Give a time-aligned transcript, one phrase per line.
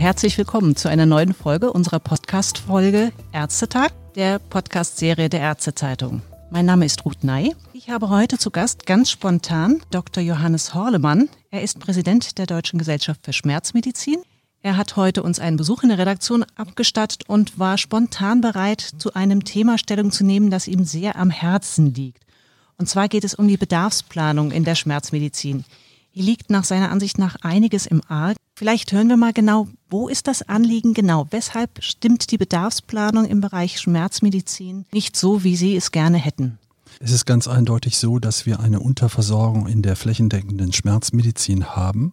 [0.00, 6.22] Herzlich willkommen zu einer neuen Folge unserer Podcast-Folge Ärztetag, der Podcast-Serie der Ärztezeitung.
[6.50, 7.54] Mein Name ist Ruth Ney.
[7.74, 10.22] Ich habe heute zu Gast ganz spontan Dr.
[10.22, 11.28] Johannes Horlemann.
[11.50, 14.22] Er ist Präsident der Deutschen Gesellschaft für Schmerzmedizin.
[14.62, 19.14] Er hat heute uns einen Besuch in der Redaktion abgestattet und war spontan bereit, zu
[19.14, 22.24] einem Thema Stellung zu nehmen, das ihm sehr am Herzen liegt.
[22.76, 25.64] Und zwar geht es um die Bedarfsplanung in der Schmerzmedizin.
[26.10, 28.36] Hier liegt nach seiner Ansicht nach einiges im Arg.
[28.54, 31.26] Vielleicht hören wir mal genau, wo ist das Anliegen genau?
[31.30, 36.58] Weshalb stimmt die Bedarfsplanung im Bereich Schmerzmedizin nicht so, wie Sie es gerne hätten?
[36.98, 42.12] Es ist ganz eindeutig so, dass wir eine Unterversorgung in der flächendeckenden Schmerzmedizin haben.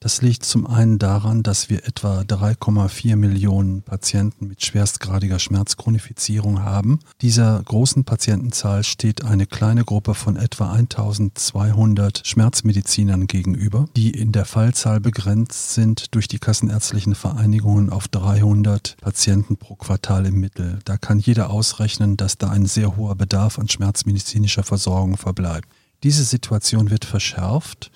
[0.00, 7.00] Das liegt zum einen daran, dass wir etwa 3,4 Millionen Patienten mit schwerstgradiger Schmerzchronifizierung haben.
[7.20, 14.44] Dieser großen Patientenzahl steht eine kleine Gruppe von etwa 1200 Schmerzmedizinern gegenüber, die in der
[14.44, 20.78] Fallzahl begrenzt sind durch die kassenärztlichen Vereinigungen auf 300 Patienten pro Quartal im Mittel.
[20.84, 25.68] Da kann jeder ausrechnen, dass da ein sehr hoher Bedarf an schmerzmedizinischer Versorgung verbleibt.
[26.04, 27.90] Diese Situation wird verschärft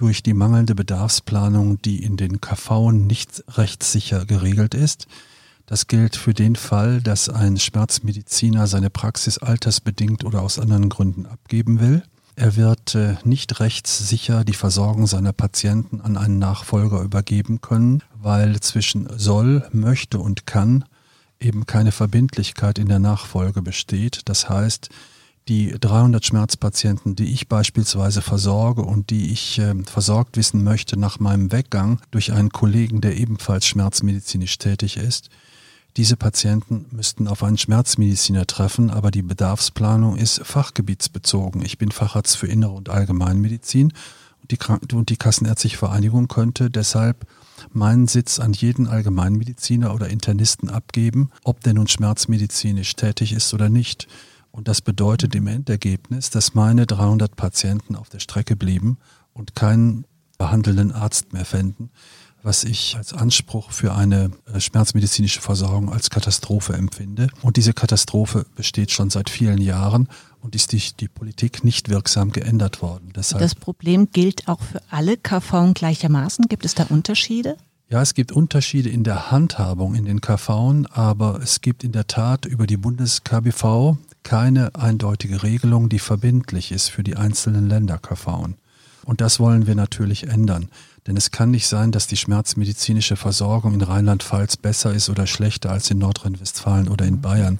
[0.00, 5.06] durch die mangelnde Bedarfsplanung, die in den KV nicht rechtssicher geregelt ist.
[5.66, 11.26] Das gilt für den Fall, dass ein Schmerzmediziner seine Praxis altersbedingt oder aus anderen Gründen
[11.26, 12.02] abgeben will.
[12.34, 18.58] Er wird äh, nicht rechtssicher die Versorgung seiner Patienten an einen Nachfolger übergeben können, weil
[18.60, 20.86] zwischen soll, möchte und kann
[21.40, 24.22] eben keine Verbindlichkeit in der Nachfolge besteht.
[24.24, 24.88] Das heißt,
[25.50, 31.18] die 300 Schmerzpatienten, die ich beispielsweise versorge und die ich äh, versorgt wissen möchte nach
[31.18, 35.28] meinem Weggang durch einen Kollegen, der ebenfalls schmerzmedizinisch tätig ist,
[35.96, 41.62] diese Patienten müssten auf einen Schmerzmediziner treffen, aber die Bedarfsplanung ist fachgebietsbezogen.
[41.62, 43.92] Ich bin Facharzt für Innere und Allgemeinmedizin
[44.40, 47.26] und die, Kranken und die Kassenärztliche Vereinigung könnte deshalb
[47.72, 53.68] meinen Sitz an jeden Allgemeinmediziner oder Internisten abgeben, ob der nun schmerzmedizinisch tätig ist oder
[53.68, 54.06] nicht.
[54.52, 58.98] Und das bedeutet im Endergebnis, dass meine 300 Patienten auf der Strecke blieben
[59.32, 60.04] und keinen
[60.38, 61.90] behandelnden Arzt mehr fänden,
[62.42, 67.28] was ich als Anspruch für eine äh, schmerzmedizinische Versorgung als Katastrophe empfinde.
[67.42, 70.08] Und diese Katastrophe besteht schon seit vielen Jahren
[70.40, 73.12] und ist durch die Politik nicht wirksam geändert worden.
[73.14, 76.46] Deshalb das Problem gilt auch für alle KV gleichermaßen.
[76.48, 77.56] Gibt es da Unterschiede?
[77.90, 82.06] Ja, es gibt Unterschiede in der Handhabung in den KV, aber es gibt in der
[82.06, 88.48] Tat über die Bundes-KBV keine eindeutige Regelung, die verbindlich ist für die einzelnen Länder KV.
[89.04, 90.68] Und das wollen wir natürlich ändern.
[91.06, 95.70] Denn es kann nicht sein, dass die schmerzmedizinische Versorgung in Rheinland-Pfalz besser ist oder schlechter
[95.70, 97.58] als in Nordrhein-Westfalen oder in Bayern.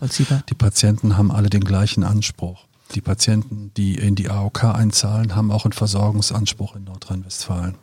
[0.49, 2.67] Die Patienten haben alle den gleichen Anspruch.
[2.95, 7.77] Die Patienten, die in die AOK einzahlen, haben auch einen Versorgungsanspruch in Nordrhein-Westfalen.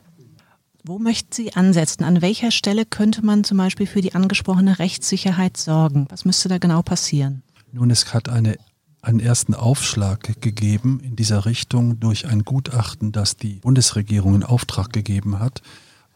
[0.83, 2.03] Wo möchten Sie ansetzen?
[2.03, 6.07] An welcher Stelle könnte man zum Beispiel für die angesprochene Rechtssicherheit sorgen?
[6.09, 7.43] Was müsste da genau passieren?
[7.71, 8.57] Nun, es hat eine,
[9.01, 14.91] einen ersten Aufschlag gegeben in dieser Richtung durch ein Gutachten, das die Bundesregierung in Auftrag
[14.91, 15.61] gegeben hat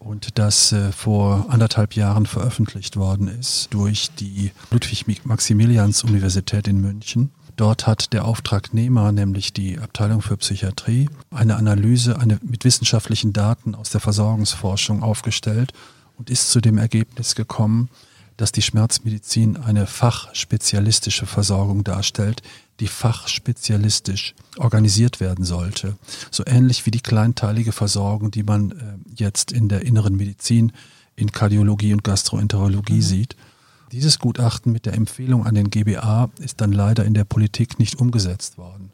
[0.02, 7.32] und das äh, vor anderthalb Jahren veröffentlicht worden ist durch die Ludwig-Maximilians-Universität in München.
[7.56, 13.76] Dort hat der Auftragnehmer, nämlich die Abteilung für Psychiatrie, eine Analyse eine, mit wissenschaftlichen Daten
[13.76, 15.72] aus der Versorgungsforschung aufgestellt
[16.18, 17.90] und ist zu dem Ergebnis gekommen,
[18.42, 22.42] dass die Schmerzmedizin eine fachspezialistische Versorgung darstellt,
[22.80, 25.96] die fachspezialistisch organisiert werden sollte.
[26.32, 28.76] So ähnlich wie die kleinteilige Versorgung, die man äh,
[29.16, 30.72] jetzt in der inneren Medizin,
[31.16, 33.02] in Kardiologie und Gastroenterologie mhm.
[33.04, 33.36] sieht.
[33.92, 38.00] Dieses Gutachten mit der Empfehlung an den GBA ist dann leider in der Politik nicht
[38.02, 38.92] umgesetzt worden.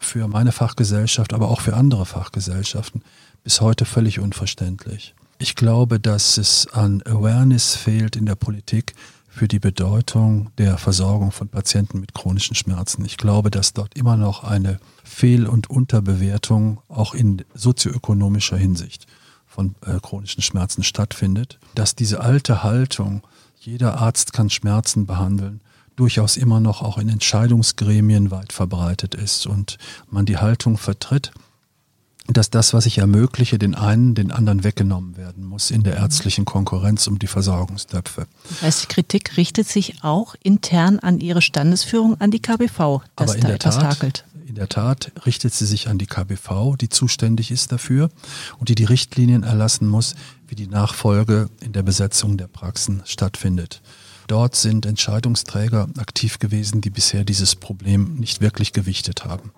[0.00, 3.02] Für meine Fachgesellschaft, aber auch für andere Fachgesellschaften
[3.44, 5.14] bis heute völlig unverständlich.
[5.42, 8.92] Ich glaube, dass es an Awareness fehlt in der Politik
[9.26, 13.06] für die Bedeutung der Versorgung von Patienten mit chronischen Schmerzen.
[13.06, 19.06] Ich glaube, dass dort immer noch eine Fehl- und Unterbewertung auch in sozioökonomischer Hinsicht
[19.46, 23.22] von äh, chronischen Schmerzen stattfindet, dass diese alte Haltung,
[23.58, 25.62] jeder Arzt kann Schmerzen behandeln,
[25.96, 29.78] durchaus immer noch auch in Entscheidungsgremien weit verbreitet ist und
[30.10, 31.32] man die Haltung vertritt,
[32.36, 36.44] dass das, was ich ermögliche, den einen, den anderen weggenommen werden muss in der ärztlichen
[36.44, 38.26] Konkurrenz um die Versorgungstöpfe.
[38.48, 43.30] Das heißt, die Kritik richtet sich auch intern an Ihre Standesführung, an die KBV, dass
[43.30, 44.24] Aber in da etwas Tat, hakelt.
[44.46, 48.10] In der Tat richtet sie sich an die KBV, die zuständig ist dafür
[48.58, 50.16] und die die Richtlinien erlassen muss,
[50.48, 53.80] wie die Nachfolge in der Besetzung der Praxen stattfindet.
[54.26, 59.52] dort sind Entscheidungsträger aktiv gewesen, die bisher dieses Problem nicht wirklich gewichtet haben.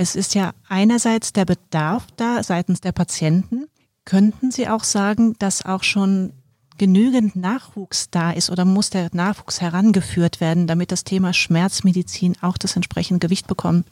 [0.00, 3.66] Es ist ja einerseits der Bedarf da seitens der Patienten.
[4.04, 6.34] Könnten Sie auch sagen, dass auch schon
[6.78, 12.56] genügend Nachwuchs da ist oder muss der Nachwuchs herangeführt werden, damit das Thema Schmerzmedizin auch
[12.56, 13.88] das entsprechende Gewicht bekommt?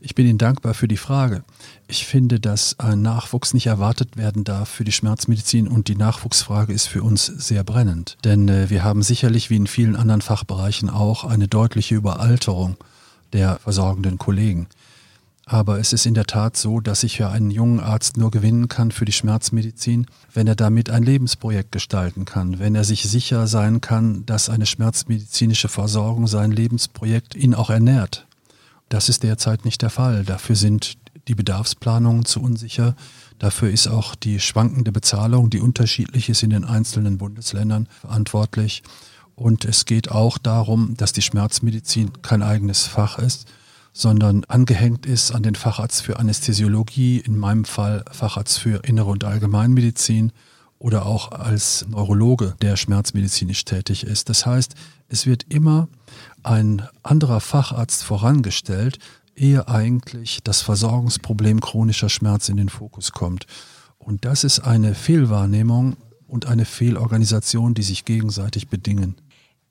[0.00, 1.44] Ich bin Ihnen dankbar für die Frage.
[1.86, 6.72] Ich finde, dass ein Nachwuchs nicht erwartet werden darf für die Schmerzmedizin und die Nachwuchsfrage
[6.72, 8.16] ist für uns sehr brennend.
[8.24, 12.78] Denn äh, wir haben sicherlich wie in vielen anderen Fachbereichen auch eine deutliche Überalterung
[13.34, 14.66] der versorgenden Kollegen.
[15.44, 18.68] Aber es ist in der Tat so, dass ich für einen jungen Arzt nur gewinnen
[18.68, 23.46] kann für die Schmerzmedizin, wenn er damit ein Lebensprojekt gestalten kann, wenn er sich sicher
[23.48, 28.26] sein kann, dass eine schmerzmedizinische Versorgung sein Lebensprojekt ihn auch ernährt.
[28.88, 30.24] Das ist derzeit nicht der Fall.
[30.24, 30.96] Dafür sind
[31.28, 32.94] die Bedarfsplanungen zu unsicher.
[33.38, 38.82] Dafür ist auch die schwankende Bezahlung, die unterschiedlich ist in den einzelnen Bundesländern, verantwortlich.
[39.34, 43.46] Und es geht auch darum, dass die Schmerzmedizin kein eigenes Fach ist,
[43.92, 49.24] sondern angehängt ist an den Facharzt für Anästhesiologie, in meinem Fall Facharzt für Innere und
[49.24, 50.32] Allgemeinmedizin
[50.78, 54.28] oder auch als Neurologe, der schmerzmedizinisch tätig ist.
[54.28, 54.74] Das heißt,
[55.08, 55.88] es wird immer
[56.42, 58.98] ein anderer Facharzt vorangestellt,
[59.36, 63.46] ehe eigentlich das Versorgungsproblem chronischer Schmerz in den Fokus kommt.
[63.98, 65.96] Und das ist eine Fehlwahrnehmung
[66.26, 69.16] und eine Fehlorganisation, die sich gegenseitig bedingen.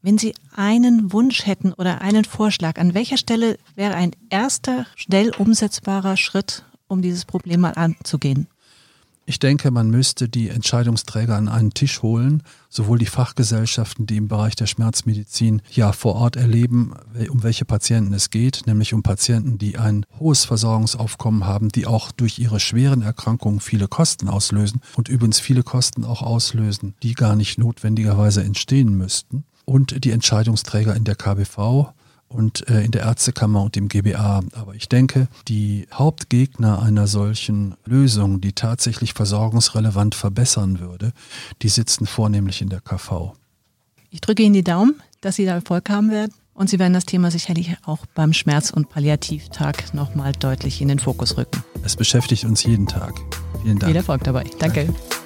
[0.03, 5.31] Wenn Sie einen Wunsch hätten oder einen Vorschlag, an welcher Stelle wäre ein erster, schnell
[5.37, 8.47] umsetzbarer Schritt, um dieses Problem mal anzugehen?
[9.27, 14.27] Ich denke, man müsste die Entscheidungsträger an einen Tisch holen, sowohl die Fachgesellschaften, die im
[14.27, 16.95] Bereich der Schmerzmedizin ja vor Ort erleben,
[17.29, 22.11] um welche Patienten es geht, nämlich um Patienten, die ein hohes Versorgungsaufkommen haben, die auch
[22.11, 27.35] durch ihre schweren Erkrankungen viele Kosten auslösen und übrigens viele Kosten auch auslösen, die gar
[27.35, 31.93] nicht notwendigerweise entstehen müssten und die Entscheidungsträger in der KBV
[32.27, 34.41] und äh, in der Ärztekammer und im GBA.
[34.53, 41.13] Aber ich denke, die Hauptgegner einer solchen Lösung, die tatsächlich versorgungsrelevant verbessern würde,
[41.61, 43.33] die sitzen vornehmlich in der KV.
[44.09, 46.33] Ich drücke Ihnen die Daumen, dass Sie da Erfolg haben werden.
[46.53, 50.99] Und Sie werden das Thema sicherlich auch beim Schmerz- und Palliativtag nochmal deutlich in den
[50.99, 51.63] Fokus rücken.
[51.83, 53.13] Es beschäftigt uns jeden Tag.
[53.63, 53.89] Vielen Dank.
[53.89, 54.43] Viel Erfolg dabei.
[54.59, 54.87] Danke.
[54.87, 55.20] Danke.